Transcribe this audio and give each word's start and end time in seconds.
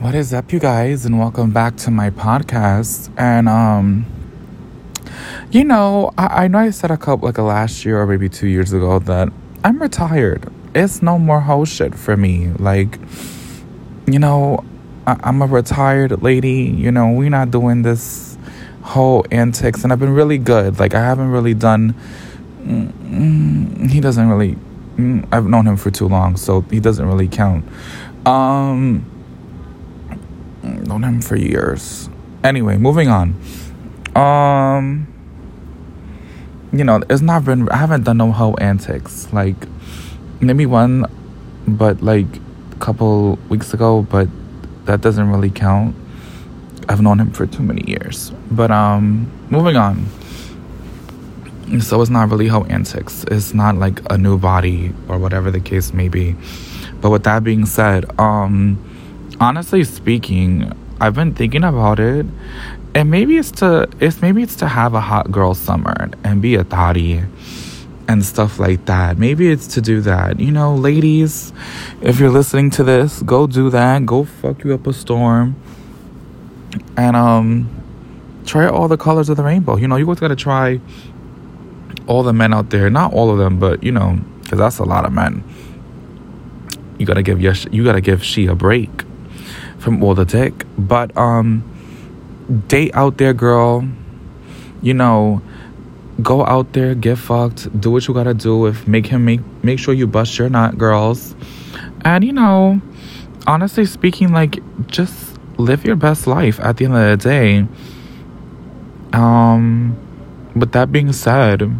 What 0.00 0.14
is 0.14 0.32
up, 0.32 0.50
you 0.50 0.58
guys, 0.58 1.04
and 1.04 1.18
welcome 1.18 1.50
back 1.50 1.76
to 1.76 1.90
my 1.90 2.08
podcast. 2.08 3.12
And 3.18 3.46
um, 3.50 4.06
you 5.50 5.62
know, 5.62 6.14
I, 6.16 6.44
I 6.44 6.48
know 6.48 6.60
I 6.60 6.70
said 6.70 6.90
a 6.90 6.96
couple 6.96 7.28
like 7.28 7.36
a 7.36 7.42
last 7.42 7.84
year 7.84 8.00
or 8.00 8.06
maybe 8.06 8.30
two 8.30 8.48
years 8.48 8.72
ago 8.72 8.98
that 9.00 9.28
I'm 9.62 9.78
retired. 9.78 10.50
It's 10.74 11.02
no 11.02 11.18
more 11.18 11.42
whole 11.42 11.66
shit 11.66 11.94
for 11.94 12.16
me. 12.16 12.48
Like, 12.48 12.98
you 14.06 14.18
know, 14.18 14.64
I, 15.06 15.20
I'm 15.22 15.42
a 15.42 15.46
retired 15.46 16.22
lady. 16.22 16.62
You 16.62 16.90
know, 16.90 17.10
we're 17.10 17.28
not 17.28 17.50
doing 17.50 17.82
this 17.82 18.38
whole 18.80 19.26
antics, 19.30 19.84
and 19.84 19.92
I've 19.92 20.00
been 20.00 20.14
really 20.14 20.38
good. 20.38 20.78
Like, 20.78 20.94
I 20.94 21.00
haven't 21.00 21.28
really 21.28 21.52
done. 21.52 21.94
Mm, 22.62 23.90
he 23.90 24.00
doesn't 24.00 24.30
really. 24.30 24.56
Mm, 24.96 25.28
I've 25.30 25.44
known 25.44 25.66
him 25.66 25.76
for 25.76 25.90
too 25.90 26.08
long, 26.08 26.38
so 26.38 26.62
he 26.62 26.80
doesn't 26.80 27.06
really 27.06 27.28
count. 27.28 27.66
Um, 28.24 29.04
known 31.00 31.14
him 31.14 31.20
for 31.20 31.36
years. 31.36 32.08
Anyway, 32.44 32.76
moving 32.76 33.08
on. 33.08 33.34
Um, 34.16 35.06
you 36.72 36.84
know, 36.84 37.02
it's 37.08 37.22
not 37.22 37.44
been. 37.44 37.68
I 37.68 37.76
haven't 37.76 38.04
done 38.04 38.18
no 38.18 38.32
whole 38.32 38.56
antics. 38.60 39.32
Like, 39.32 39.56
maybe 40.40 40.66
one, 40.66 41.06
but 41.66 42.02
like 42.02 42.26
a 42.72 42.76
couple 42.76 43.36
weeks 43.48 43.74
ago. 43.74 44.02
But 44.02 44.28
that 44.86 45.00
doesn't 45.00 45.30
really 45.30 45.50
count. 45.50 45.94
I've 46.88 47.00
known 47.00 47.20
him 47.20 47.30
for 47.32 47.46
too 47.46 47.62
many 47.62 47.88
years. 47.88 48.32
But 48.50 48.70
um, 48.70 49.30
moving 49.50 49.76
on. 49.76 50.06
So 51.80 52.00
it's 52.00 52.10
not 52.10 52.30
really 52.30 52.48
how 52.48 52.64
antics. 52.64 53.24
It's 53.30 53.54
not 53.54 53.76
like 53.76 54.00
a 54.10 54.18
new 54.18 54.38
body 54.38 54.92
or 55.08 55.18
whatever 55.18 55.52
the 55.52 55.60
case 55.60 55.92
may 55.92 56.08
be. 56.08 56.34
But 57.00 57.10
with 57.10 57.22
that 57.24 57.44
being 57.44 57.64
said, 57.64 58.06
um, 58.18 58.76
honestly 59.38 59.84
speaking, 59.84 60.72
I've 61.00 61.14
been 61.14 61.34
thinking 61.34 61.64
about 61.64 61.98
it, 61.98 62.26
and 62.94 63.10
maybe 63.10 63.38
it's 63.38 63.50
to 63.52 63.88
it's 64.00 64.20
maybe 64.20 64.42
it's 64.42 64.56
to 64.56 64.68
have 64.68 64.92
a 64.92 65.00
hot 65.00 65.32
girl 65.32 65.54
summer 65.54 66.10
and 66.22 66.42
be 66.42 66.56
a 66.56 66.64
thotty 66.64 67.22
and 68.06 68.24
stuff 68.24 68.58
like 68.58 68.84
that. 68.84 69.16
Maybe 69.16 69.50
it's 69.50 69.66
to 69.68 69.80
do 69.80 70.02
that. 70.02 70.38
You 70.38 70.50
know, 70.50 70.74
ladies, 70.74 71.54
if 72.02 72.20
you're 72.20 72.30
listening 72.30 72.70
to 72.72 72.84
this, 72.84 73.22
go 73.22 73.46
do 73.46 73.70
that. 73.70 74.04
Go 74.04 74.24
fuck 74.24 74.62
you 74.62 74.74
up 74.74 74.86
a 74.86 74.92
storm. 74.92 75.56
And 76.98 77.16
um 77.16 77.70
try 78.44 78.66
all 78.66 78.88
the 78.88 78.98
colors 78.98 79.30
of 79.30 79.38
the 79.38 79.42
rainbow. 79.42 79.76
You 79.76 79.88
know, 79.88 79.96
you 79.96 80.04
always 80.04 80.20
got 80.20 80.28
to 80.28 80.36
try 80.36 80.80
all 82.06 82.22
the 82.22 82.32
men 82.32 82.52
out 82.52 82.70
there, 82.70 82.90
not 82.90 83.14
all 83.14 83.30
of 83.30 83.38
them, 83.38 83.58
but 83.58 83.82
you 83.82 83.92
know, 83.92 84.18
cuz 84.48 84.58
that's 84.58 84.78
a 84.78 84.84
lot 84.84 85.06
of 85.06 85.12
men. 85.14 85.44
You 86.98 87.06
got 87.06 87.14
to 87.14 87.22
give 87.22 87.40
your 87.40 87.54
you 87.70 87.84
got 87.84 87.92
to 87.92 88.02
give 88.02 88.22
she 88.22 88.46
a 88.46 88.54
break 88.54 89.04
from 89.80 90.02
all 90.04 90.14
the 90.14 90.24
dick. 90.24 90.64
But 90.78 91.16
um 91.16 91.64
date 92.68 92.94
out 92.94 93.18
there, 93.18 93.34
girl. 93.34 93.88
You 94.82 94.94
know, 94.94 95.42
go 96.22 96.44
out 96.46 96.72
there, 96.72 96.94
get 96.94 97.18
fucked, 97.18 97.68
do 97.80 97.90
what 97.90 98.06
you 98.06 98.14
gotta 98.14 98.34
do. 98.34 98.66
If 98.66 98.86
make 98.86 99.06
him 99.06 99.24
make 99.24 99.40
make 99.62 99.78
sure 99.78 99.92
you 99.94 100.06
bust 100.06 100.38
your 100.38 100.48
nut, 100.48 100.78
girls. 100.78 101.34
And 102.04 102.24
you 102.24 102.32
know, 102.32 102.80
honestly 103.46 103.84
speaking, 103.84 104.32
like 104.32 104.60
just 104.86 105.38
live 105.58 105.84
your 105.84 105.96
best 105.96 106.26
life 106.26 106.58
at 106.60 106.76
the 106.76 106.86
end 106.86 106.96
of 106.96 107.20
the 107.20 107.28
day. 107.28 107.66
Um, 109.12 109.96
with 110.54 110.72
that 110.72 110.92
being 110.92 111.12
said, 111.12 111.70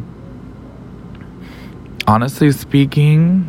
honestly 2.07 2.53
speaking, 2.53 3.47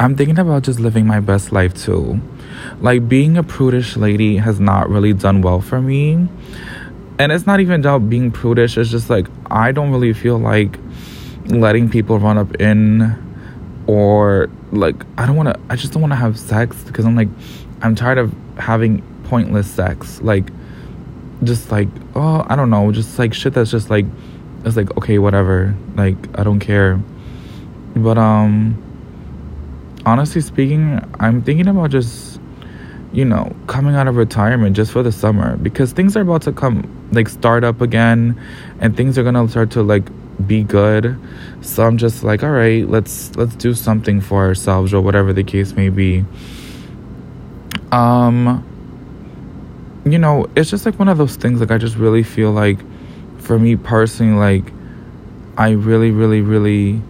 I'm 0.00 0.16
thinking 0.16 0.38
about 0.38 0.62
just 0.62 0.80
living 0.80 1.06
my 1.06 1.20
best 1.20 1.52
life 1.52 1.74
too. 1.74 2.22
Like 2.80 3.06
being 3.06 3.36
a 3.36 3.42
prudish 3.42 3.98
lady 3.98 4.38
has 4.38 4.58
not 4.58 4.88
really 4.88 5.12
done 5.12 5.42
well 5.42 5.60
for 5.60 5.78
me. 5.78 6.26
And 7.18 7.30
it's 7.30 7.46
not 7.46 7.60
even 7.60 7.80
about 7.80 8.08
being 8.08 8.30
prudish, 8.30 8.78
it's 8.78 8.88
just 8.88 9.10
like 9.10 9.26
I 9.50 9.72
don't 9.72 9.90
really 9.90 10.14
feel 10.14 10.38
like 10.38 10.78
letting 11.48 11.90
people 11.90 12.18
run 12.18 12.38
up 12.38 12.58
in 12.58 13.14
or 13.86 14.48
like 14.72 15.04
I 15.18 15.26
don't 15.26 15.36
want 15.36 15.50
to 15.50 15.60
I 15.68 15.76
just 15.76 15.92
don't 15.92 16.00
want 16.00 16.12
to 16.12 16.16
have 16.16 16.38
sex 16.38 16.82
because 16.84 17.04
I'm 17.04 17.14
like 17.14 17.28
I'm 17.82 17.94
tired 17.94 18.16
of 18.16 18.34
having 18.56 19.02
pointless 19.24 19.70
sex. 19.70 20.22
Like 20.22 20.50
just 21.44 21.70
like 21.70 21.88
oh, 22.14 22.46
I 22.48 22.56
don't 22.56 22.70
know, 22.70 22.90
just 22.90 23.18
like 23.18 23.34
shit 23.34 23.52
that's 23.52 23.70
just 23.70 23.90
like 23.90 24.06
it's 24.64 24.78
like 24.78 24.96
okay, 24.96 25.18
whatever. 25.18 25.76
Like 25.94 26.16
I 26.38 26.42
don't 26.42 26.60
care. 26.60 26.98
But 27.94 28.16
um 28.16 28.82
honestly 30.10 30.40
speaking, 30.40 31.00
I'm 31.20 31.40
thinking 31.40 31.68
about 31.68 31.90
just, 31.90 32.40
you 33.12 33.24
know, 33.24 33.54
coming 33.68 33.94
out 33.94 34.08
of 34.08 34.16
retirement 34.16 34.74
just 34.74 34.90
for 34.90 35.04
the 35.04 35.12
summer 35.12 35.56
because 35.56 35.92
things 35.92 36.16
are 36.16 36.22
about 36.22 36.42
to 36.42 36.52
come, 36.52 37.08
like, 37.12 37.28
start 37.28 37.62
up 37.62 37.80
again 37.80 38.40
and 38.80 38.96
things 38.96 39.16
are 39.16 39.22
gonna 39.22 39.48
start 39.48 39.70
to, 39.72 39.82
like, 39.84 40.08
be 40.48 40.64
good. 40.64 41.16
So 41.60 41.84
I'm 41.84 41.96
just 41.96 42.24
like, 42.24 42.42
all 42.42 42.50
right, 42.50 42.88
let's 42.88 43.36
let's 43.36 43.54
do 43.54 43.72
something 43.72 44.20
for 44.20 44.44
ourselves 44.44 44.92
or 44.92 45.00
whatever 45.00 45.32
the 45.32 45.44
case 45.44 45.74
may 45.74 45.90
be. 45.90 46.24
Um 47.92 48.66
you 50.04 50.18
know, 50.18 50.48
it's 50.56 50.70
just 50.70 50.86
like 50.86 50.98
one 50.98 51.08
of 51.08 51.18
those 51.18 51.36
things 51.36 51.60
like 51.60 51.70
I 51.70 51.78
just 51.78 51.96
really 51.96 52.22
feel 52.24 52.50
like 52.50 52.78
for 53.38 53.58
me 53.58 53.76
personally 53.76 54.36
like 54.38 54.72
I 55.56 55.70
really 55.70 56.10
really 56.10 56.40
really 56.40 57.00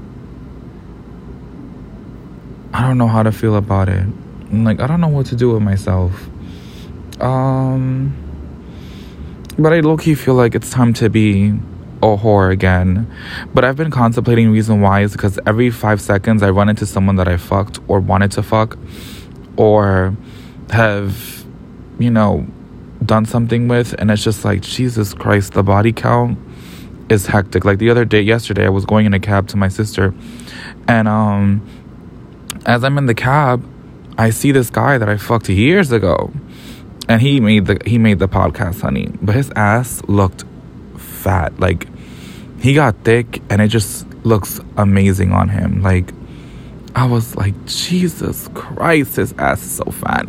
don't 2.91 2.99
know 2.99 3.07
how 3.07 3.23
to 3.23 3.31
feel 3.31 3.55
about 3.55 3.89
it. 3.89 4.05
Like 4.53 4.81
I 4.81 4.89
don't 4.89 5.01
know 5.01 5.07
what 5.07 5.27
to 5.27 5.37
do 5.37 5.53
with 5.53 5.63
myself. 5.63 6.29
Um 7.21 8.17
but 9.57 9.73
I 9.73 9.79
low 9.79 9.97
key 9.97 10.17
feel 10.17 10.35
like 10.35 10.57
it's 10.57 10.71
time 10.71 10.93
to 10.95 11.09
be 11.09 11.51
a 12.03 12.17
whore 12.17 12.51
again. 12.51 13.09
But 13.55 13.65
I've 13.65 13.77
been 13.77 13.93
contemplating 13.93 14.51
reason 14.51 14.81
why 14.81 15.03
is 15.03 15.13
because 15.13 15.39
every 15.47 15.71
five 15.71 16.01
seconds 16.01 16.43
I 16.43 16.51
run 16.51 16.69
into 16.69 16.85
someone 16.85 17.15
that 17.17 17.29
I 17.29 17.37
fucked 17.37 17.79
or 17.87 18.01
wanted 18.01 18.33
to 18.33 18.43
fuck 18.43 18.77
or 19.57 20.17
have, 20.71 21.45
you 22.01 22.11
know, 22.11 22.45
done 23.05 23.25
something 23.25 23.69
with 23.69 23.95
and 24.01 24.11
it's 24.11 24.25
just 24.25 24.45
like 24.45 24.63
Jesus 24.63 25.15
Christ, 25.15 25.53
the 25.53 25.63
body 25.63 25.93
count 25.93 26.37
is 27.09 27.27
hectic. 27.27 27.65
Like 27.65 27.79
the 27.79 27.91
other 27.91 28.05
day 28.05 28.21
yesterday 28.21 28.67
I 28.67 28.71
was 28.71 28.85
going 28.85 29.07
in 29.07 29.15
a 29.15 29.21
cab 29.21 29.47
to 29.49 29.57
my 29.57 29.69
sister 29.69 30.13
and 30.89 31.07
um 31.07 31.63
as 32.67 32.85
I'm 32.85 32.99
in 32.99 33.07
the 33.07 33.15
cab, 33.15 33.65
I 34.19 34.31
see 34.31 34.53
this 34.53 34.71
guy 34.71 34.99
that 34.99 35.09
I 35.09 35.17
fucked 35.17 35.49
years 35.49 35.93
ago. 35.93 36.33
And 37.09 37.21
he 37.21 37.41
made 37.41 37.67
the 37.67 37.81
he 37.87 37.99
made 37.99 38.19
the 38.19 38.29
podcast, 38.29 38.83
honey. 38.83 39.09
But 39.21 39.35
his 39.35 39.51
ass 39.57 40.03
looked 40.07 40.45
fat. 40.97 41.59
Like 41.59 41.87
he 42.61 42.75
got 42.75 42.97
thick 43.05 43.43
and 43.51 43.61
it 43.61 43.69
just 43.69 44.07
looks 44.25 44.61
amazing 44.77 45.33
on 45.33 45.49
him. 45.49 45.83
Like 45.83 46.13
I 46.95 47.07
was 47.07 47.37
like, 47.37 47.55
Jesus 47.67 48.49
Christ, 48.55 49.17
his 49.17 49.33
ass 49.39 49.63
is 49.63 49.77
so 49.77 49.85
fat. 49.85 50.27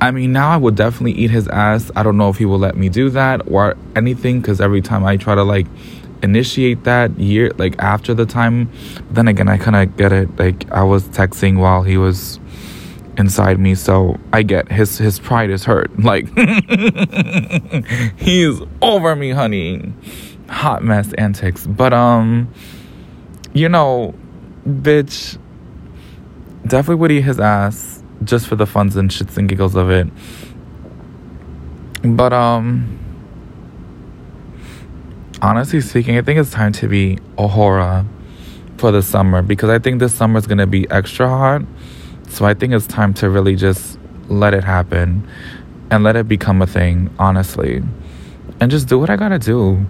I 0.00 0.10
mean, 0.10 0.32
now 0.32 0.50
I 0.50 0.56
would 0.56 0.74
definitely 0.74 1.12
eat 1.12 1.30
his 1.30 1.48
ass. 1.48 1.90
I 1.94 2.02
don't 2.02 2.16
know 2.16 2.28
if 2.28 2.38
he 2.38 2.44
will 2.44 2.58
let 2.58 2.76
me 2.76 2.88
do 2.88 3.10
that 3.10 3.48
or 3.48 3.76
anything 3.94 4.40
because 4.40 4.60
every 4.60 4.82
time 4.82 5.04
I 5.04 5.16
try 5.16 5.34
to 5.34 5.44
like 5.44 5.66
initiate 6.22 6.84
that 6.84 7.18
year 7.18 7.50
like 7.56 7.78
after 7.78 8.14
the 8.14 8.24
time 8.24 8.70
then 9.10 9.26
again 9.28 9.48
i 9.48 9.56
kind 9.56 9.76
of 9.76 9.96
get 9.96 10.12
it 10.12 10.34
like 10.38 10.70
i 10.70 10.82
was 10.82 11.08
texting 11.08 11.58
while 11.58 11.82
he 11.82 11.96
was 11.96 12.38
inside 13.18 13.58
me 13.58 13.74
so 13.74 14.18
i 14.32 14.42
get 14.42 14.70
his 14.70 14.98
his 14.98 15.18
pride 15.18 15.50
is 15.50 15.64
hurt 15.64 15.90
like 16.02 16.26
he's 18.18 18.60
over 18.80 19.14
me 19.16 19.30
honey. 19.30 19.92
Hot 20.48 20.82
mess 20.84 21.12
antics 21.14 21.66
but 21.66 21.92
um 21.92 22.52
you 23.54 23.68
know 23.68 24.14
bitch 24.66 25.38
definitely 26.66 26.96
would 26.96 27.10
eat 27.10 27.22
his 27.22 27.40
ass 27.40 28.02
just 28.24 28.46
for 28.46 28.56
the 28.56 28.66
funs 28.66 28.96
and 28.96 29.10
shits 29.10 29.36
and 29.36 29.48
giggles 29.48 29.74
of 29.74 29.90
it. 29.90 30.06
But 32.02 32.32
um 32.32 32.98
honestly 35.42 35.80
speaking, 35.80 36.16
I 36.16 36.22
think 36.22 36.38
it's 36.38 36.52
time 36.52 36.72
to 36.74 36.88
be 36.88 37.18
a 37.36 37.48
horror 37.48 38.06
for 38.78 38.92
the 38.92 39.02
summer 39.02 39.42
because 39.42 39.68
I 39.68 39.78
think 39.80 39.98
this 39.98 40.14
summer 40.14 40.38
is 40.38 40.46
going 40.46 40.58
to 40.58 40.66
be 40.66 40.88
extra 40.88 41.28
hot. 41.28 41.62
So 42.28 42.46
I 42.46 42.54
think 42.54 42.72
it's 42.72 42.86
time 42.86 43.12
to 43.14 43.28
really 43.28 43.56
just 43.56 43.98
let 44.28 44.54
it 44.54 44.64
happen 44.64 45.28
and 45.90 46.04
let 46.04 46.16
it 46.16 46.28
become 46.28 46.62
a 46.62 46.66
thing, 46.66 47.10
honestly. 47.18 47.82
And 48.60 48.70
just 48.70 48.88
do 48.88 48.98
what 48.98 49.10
I 49.10 49.16
got 49.16 49.30
to 49.30 49.38
do. 49.38 49.84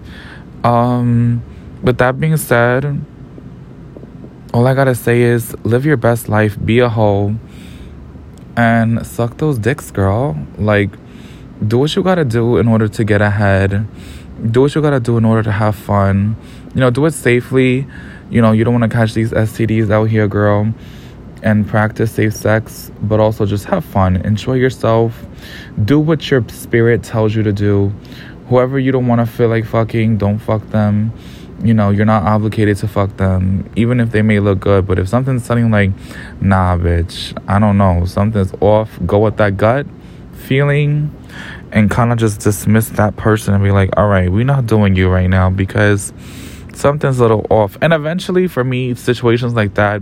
Um, 0.67 1.43
with 1.83 1.99
that 1.99 2.19
being 2.19 2.35
said, 2.35 2.99
all 4.53 4.67
I 4.67 4.73
got 4.73 4.85
to 4.85 4.95
say 4.95 5.21
is 5.21 5.55
live 5.63 5.85
your 5.85 5.97
best 5.97 6.29
life, 6.29 6.57
be 6.63 6.79
a 6.79 6.89
hoe, 6.89 7.35
and 8.57 9.05
suck 9.05 9.37
those 9.37 9.59
dicks, 9.59 9.91
girl. 9.91 10.35
Like, 10.57 10.89
do 11.65 11.77
what 11.77 11.95
you 11.95 12.03
got 12.03 12.15
to 12.15 12.25
do 12.25 12.57
in 12.57 12.67
order 12.67 12.87
to 12.87 13.03
get 13.03 13.21
ahead 13.21 13.87
do 14.51 14.61
what 14.61 14.75
you 14.75 14.81
gotta 14.81 14.99
do 14.99 15.17
in 15.17 15.25
order 15.25 15.43
to 15.43 15.51
have 15.51 15.75
fun. 15.75 16.35
You 16.73 16.81
know, 16.81 16.89
do 16.89 17.05
it 17.05 17.11
safely. 17.11 17.87
You 18.29 18.41
know, 18.41 18.51
you 18.51 18.63
don't 18.63 18.73
want 18.79 18.89
to 18.91 18.95
catch 18.95 19.13
these 19.13 19.31
STDs 19.31 19.91
out 19.91 20.05
here, 20.05 20.27
girl. 20.27 20.73
and 21.43 21.67
practice 21.67 22.11
safe 22.13 22.33
sex, 22.33 22.89
but 23.01 23.19
also 23.19 23.45
just 23.45 23.65
have 23.65 23.83
fun, 23.83 24.15
enjoy 24.17 24.53
yourself, 24.53 25.25
do 25.83 25.99
what 25.99 26.31
your 26.31 26.43
spirit 26.47 27.03
tells 27.03 27.35
you 27.35 27.43
to 27.43 27.51
do. 27.51 27.93
Whoever 28.47 28.79
you 28.79 28.91
don't 28.91 29.07
want 29.07 29.19
to 29.19 29.25
feel 29.25 29.49
like 29.49 29.65
fucking, 29.65 30.17
don't 30.17 30.39
fuck 30.39 30.67
them. 30.69 31.11
You 31.61 31.73
know, 31.73 31.91
you're 31.91 32.05
not 32.05 32.23
obligated 32.23 32.77
to 32.77 32.87
fuck 32.87 33.15
them, 33.17 33.69
even 33.75 33.99
if 33.99 34.11
they 34.11 34.21
may 34.21 34.39
look 34.39 34.59
good. 34.59 34.85
But 34.87 34.99
if 34.99 35.07
something's 35.07 35.47
telling 35.47 35.69
like, 35.69 35.91
nah, 36.41 36.77
bitch, 36.77 37.37
I 37.47 37.59
don't 37.59 37.77
know, 37.77 38.05
something's 38.05 38.53
off, 38.59 38.97
go 39.05 39.19
with 39.19 39.37
that 39.37 39.57
gut 39.57 39.85
feeling 40.33 41.09
and 41.73 41.89
kind 41.89 42.11
of 42.11 42.19
just 42.19 42.39
dismiss 42.39 42.89
that 42.89 43.17
person 43.17 43.53
and 43.53 43.63
be 43.63 43.71
like, 43.71 43.89
all 43.97 44.07
right, 44.07 44.31
we're 44.31 44.45
not 44.45 44.67
doing 44.67 44.95
you 44.95 45.09
right 45.09 45.27
now 45.27 45.49
because 45.49 46.13
something's 46.73 47.19
a 47.19 47.23
little 47.23 47.45
off. 47.49 47.77
And 47.81 47.91
eventually, 47.93 48.47
for 48.47 48.63
me, 48.63 48.93
situations 48.93 49.53
like 49.53 49.73
that, 49.73 50.01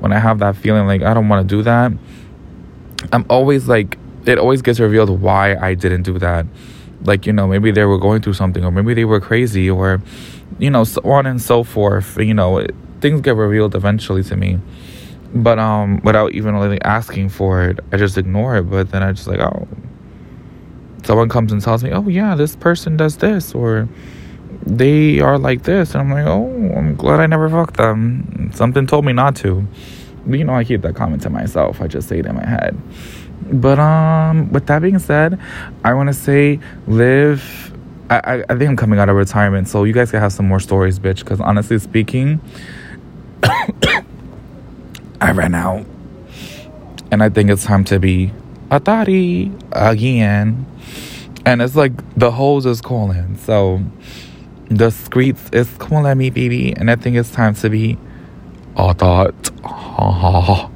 when 0.00 0.12
I 0.12 0.18
have 0.18 0.40
that 0.40 0.56
feeling 0.56 0.86
like 0.86 1.02
I 1.02 1.14
don't 1.14 1.28
want 1.28 1.48
to 1.48 1.56
do 1.56 1.62
that, 1.62 1.92
I'm 3.12 3.24
always 3.30 3.68
like, 3.68 3.96
it 4.26 4.38
always 4.38 4.60
gets 4.60 4.80
revealed 4.80 5.08
why 5.20 5.54
I 5.54 5.74
didn't 5.74 6.02
do 6.02 6.18
that. 6.18 6.46
Like, 7.02 7.26
you 7.26 7.32
know, 7.32 7.46
maybe 7.46 7.70
they 7.70 7.84
were 7.84 7.98
going 7.98 8.20
through 8.20 8.34
something, 8.34 8.64
or 8.64 8.72
maybe 8.72 8.94
they 8.94 9.04
were 9.04 9.20
crazy, 9.20 9.70
or, 9.70 10.02
you 10.58 10.70
know, 10.70 10.82
so 10.82 11.00
on 11.04 11.26
and 11.26 11.40
so 11.40 11.62
forth. 11.62 12.18
You 12.18 12.34
know, 12.34 12.58
it, 12.58 12.74
things 13.00 13.20
get 13.20 13.36
revealed 13.36 13.76
eventually 13.76 14.24
to 14.24 14.36
me. 14.36 14.58
But 15.32 15.60
um, 15.60 16.00
without 16.02 16.32
even 16.32 16.56
really 16.56 16.80
asking 16.82 17.28
for 17.28 17.62
it, 17.68 17.78
I 17.92 17.98
just 17.98 18.18
ignore 18.18 18.56
it. 18.56 18.62
But 18.62 18.90
then 18.90 19.02
I 19.02 19.12
just 19.12 19.28
like, 19.28 19.40
oh, 19.40 19.68
someone 21.04 21.28
comes 21.28 21.52
and 21.52 21.62
tells 21.62 21.84
me, 21.84 21.90
oh 21.92 22.08
yeah, 22.08 22.34
this 22.34 22.56
person 22.56 22.96
does 22.96 23.18
this, 23.18 23.54
or 23.54 23.88
they 24.66 25.20
are 25.20 25.38
like 25.38 25.62
this 25.64 25.94
and 25.94 26.00
i'm 26.00 26.10
like 26.10 26.26
oh 26.26 26.46
i'm 26.76 26.96
glad 26.96 27.20
i 27.20 27.26
never 27.26 27.48
fucked 27.48 27.76
them. 27.76 28.50
Something 28.54 28.86
told 28.86 29.04
me 29.04 29.12
not 29.12 29.36
to. 29.36 29.66
You 30.26 30.44
know 30.44 30.54
i 30.54 30.64
keep 30.64 30.82
that 30.82 30.94
comment 30.94 31.22
to 31.22 31.30
myself. 31.30 31.80
I 31.80 31.86
just 31.86 32.08
say 32.08 32.18
it 32.20 32.26
in 32.26 32.34
my 32.34 32.46
head. 32.46 32.76
But 33.52 33.78
um 33.78 34.50
with 34.52 34.66
that 34.66 34.80
being 34.80 34.98
said 34.98 35.38
i 35.84 35.92
want 35.92 36.08
to 36.08 36.14
say 36.14 36.60
live 36.86 37.72
I, 38.08 38.16
I, 38.16 38.44
I 38.48 38.56
think 38.56 38.70
i'm 38.70 38.76
coming 38.76 38.98
out 38.98 39.08
of 39.08 39.16
retirement 39.16 39.68
so 39.68 39.84
you 39.84 39.92
guys 39.92 40.10
can 40.10 40.20
have 40.20 40.32
some 40.32 40.48
more 40.48 40.60
stories 40.60 40.98
bitch 40.98 41.18
because 41.20 41.40
honestly 41.40 41.78
speaking 41.78 42.40
i 45.20 45.30
ran 45.32 45.54
out. 45.54 45.84
And 47.10 47.22
i 47.22 47.28
think 47.28 47.50
it's 47.50 47.64
time 47.64 47.84
to 47.84 47.98
be 47.98 48.32
a 48.74 48.80
thotty 48.80 49.52
again 49.72 50.66
and 51.46 51.62
it's 51.62 51.76
like 51.76 51.92
the 52.16 52.30
hose 52.30 52.66
is 52.66 52.80
calling 52.80 53.36
so 53.38 53.80
the 54.70 54.90
streets 54.90 55.48
is 55.52 55.68
calling 55.78 56.16
me, 56.18 56.30
baby, 56.30 56.72
and 56.74 56.90
I 56.90 56.96
think 56.96 57.16
it's 57.16 57.30
time 57.30 57.54
to 57.56 57.70
be 57.70 57.98
a 58.76 58.94
thot. 58.94 59.34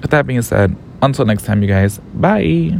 With 0.00 0.10
that 0.10 0.26
being 0.26 0.42
said, 0.42 0.76
until 1.00 1.24
next 1.24 1.44
time, 1.44 1.62
you 1.62 1.68
guys, 1.68 1.98
bye. 2.14 2.76